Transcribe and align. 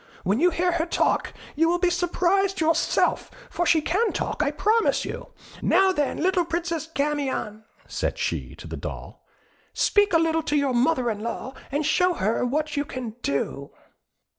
When 0.23 0.39
you 0.39 0.49
hear 0.49 0.71
her 0.71 0.87
talk, 0.87 1.31
you 1.55 1.69
will 1.69 1.77
be 1.77 1.91
surprised 1.91 2.59
yourself; 2.59 3.29
for 3.51 3.67
she 3.67 3.81
can 3.81 4.11
talk, 4.13 4.41
I 4.41 4.49
promise 4.49 5.05
you. 5.05 5.27
Now, 5.61 5.91
then, 5.91 6.17
little 6.17 6.43
Princess 6.43 6.87
Camion," 6.87 7.65
said 7.87 8.17
she, 8.17 8.55
to 8.55 8.67
the 8.67 8.75
doll, 8.77 9.23
"speak 9.73 10.11
a 10.13 10.17
little 10.17 10.41
to 10.41 10.55
your 10.55 10.73
mother 10.73 11.11
in 11.11 11.19
law, 11.19 11.53
and 11.71 11.85
show 11.85 12.15
her 12.15 12.43
what 12.43 12.75
you 12.75 12.83
can 12.83 13.11
do." 13.21 13.69